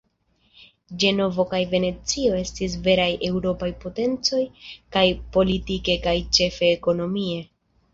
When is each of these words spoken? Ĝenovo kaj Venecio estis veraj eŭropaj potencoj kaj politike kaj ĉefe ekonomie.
Ĝenovo 1.03 1.45
kaj 1.51 1.59
Venecio 1.73 2.39
estis 2.41 2.79
veraj 2.89 3.07
eŭropaj 3.29 3.71
potencoj 3.87 4.43
kaj 4.97 5.07
politike 5.39 6.01
kaj 6.09 6.21
ĉefe 6.41 6.77
ekonomie. 6.83 7.43